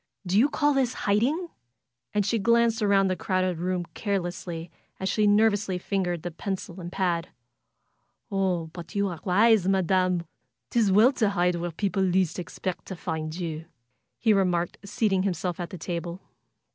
[0.25, 1.49] Do you call this hiding?"
[2.11, 6.91] And she glanced around the crowded room carelessly as she nervously fingered the pencil and
[6.91, 7.29] pad.
[8.31, 9.67] ^'Oh, but you are wise.
[9.67, 10.23] Madam!
[10.71, 13.65] 'Tis well to hide where people least expect to find you!"
[14.17, 16.19] he remarked, seating himself at the table.